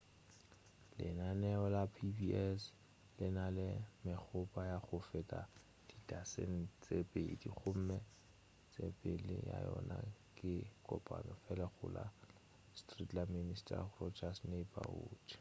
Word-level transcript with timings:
lenaneo 0.99 1.63
la 1.75 1.83
pbs 1.95 2.61
le 3.17 3.27
na 3.37 3.45
le 3.57 3.67
megopo 4.05 4.59
ya 4.71 4.77
go 4.85 4.97
feta 5.09 5.39
didasene 5.87 6.61
tše 6.81 6.97
pedi 7.11 7.45
gomme 7.57 7.97
tsepelo 8.71 9.35
ya 9.49 9.57
yona 9.67 9.97
ke 10.35 10.45
ye 10.59 10.63
kopana 10.87 11.33
fela 11.43 11.65
go 11.75 11.85
la 11.95 12.03
sesame 12.75 12.77
street 12.79 13.09
le 13.15 13.23
mister 13.49 13.79
rogers' 13.97 14.45
neighborhood 14.51 15.21